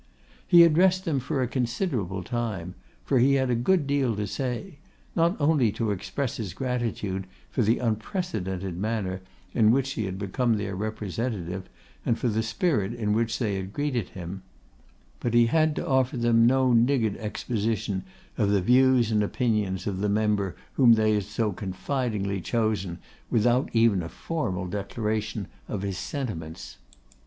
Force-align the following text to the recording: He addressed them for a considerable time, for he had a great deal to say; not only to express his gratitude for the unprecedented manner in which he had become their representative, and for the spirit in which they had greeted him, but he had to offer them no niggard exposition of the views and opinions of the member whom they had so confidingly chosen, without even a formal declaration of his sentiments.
He 0.47 0.63
addressed 0.63 1.05
them 1.05 1.19
for 1.19 1.43
a 1.43 1.47
considerable 1.47 2.23
time, 2.23 2.73
for 3.05 3.19
he 3.19 3.35
had 3.35 3.51
a 3.51 3.55
great 3.55 3.85
deal 3.85 4.15
to 4.15 4.25
say; 4.25 4.79
not 5.15 5.39
only 5.39 5.71
to 5.73 5.91
express 5.91 6.37
his 6.37 6.55
gratitude 6.55 7.27
for 7.51 7.61
the 7.61 7.77
unprecedented 7.77 8.75
manner 8.79 9.21
in 9.53 9.69
which 9.69 9.91
he 9.91 10.05
had 10.05 10.17
become 10.17 10.57
their 10.57 10.75
representative, 10.75 11.69
and 12.03 12.17
for 12.17 12.29
the 12.29 12.41
spirit 12.41 12.95
in 12.95 13.13
which 13.13 13.37
they 13.37 13.57
had 13.57 13.73
greeted 13.73 14.09
him, 14.09 14.41
but 15.19 15.35
he 15.35 15.45
had 15.45 15.75
to 15.75 15.85
offer 15.87 16.17
them 16.17 16.47
no 16.47 16.73
niggard 16.73 17.15
exposition 17.17 18.03
of 18.39 18.49
the 18.49 18.59
views 18.59 19.11
and 19.11 19.21
opinions 19.21 19.85
of 19.85 19.99
the 19.99 20.09
member 20.09 20.55
whom 20.77 20.93
they 20.93 21.13
had 21.13 21.25
so 21.25 21.51
confidingly 21.51 22.41
chosen, 22.41 22.97
without 23.29 23.69
even 23.71 24.01
a 24.01 24.09
formal 24.09 24.65
declaration 24.65 25.47
of 25.67 25.83
his 25.83 25.99
sentiments. 25.99 26.77